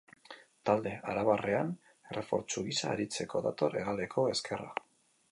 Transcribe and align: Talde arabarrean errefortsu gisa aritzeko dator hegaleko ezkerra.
Talde 0.67 0.93
arabarrean 1.11 1.67
errefortsu 2.13 2.63
gisa 2.69 2.89
aritzeko 2.93 3.41
dator 3.49 3.77
hegaleko 3.83 4.25
ezkerra. 4.33 4.73